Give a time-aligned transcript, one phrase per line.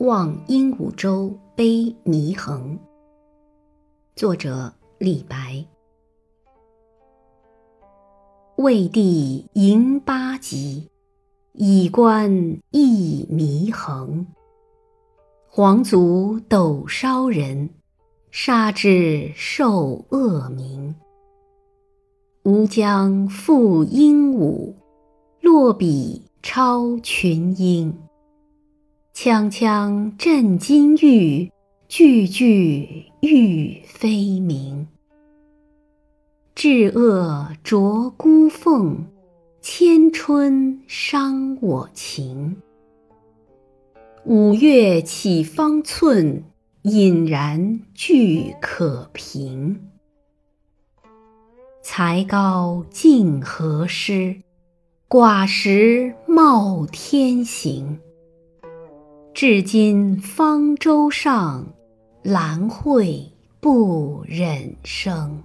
[0.00, 2.78] 望鹦鹉洲悲祢衡。
[4.16, 5.62] 作者李白。
[8.56, 10.88] 魏帝迎八极，
[11.52, 12.32] 以观
[12.70, 14.26] 一祢衡。
[15.46, 17.68] 皇族斗烧人，
[18.30, 20.94] 杀之受恶名。
[22.44, 24.72] 吾将复鹦鹉，
[25.42, 27.94] 落笔超群英。
[29.22, 31.52] 锵锵震金玉，
[31.88, 34.88] 句句玉飞鸣。
[36.54, 39.04] 至恶啄孤凤，
[39.60, 42.56] 千春伤我情。
[44.24, 46.42] 五岳起方寸，
[46.84, 49.82] 隐然俱可平。
[51.82, 54.36] 才高竟何施？
[55.10, 57.98] 寡识冒天行。
[59.40, 61.66] 至今方舟上，
[62.22, 65.42] 兰蕙不忍生。